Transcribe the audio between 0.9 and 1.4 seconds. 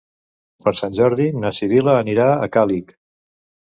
Jordi